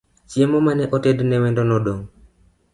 [0.29, 2.05] Chiemo mane otedne wendo nodong'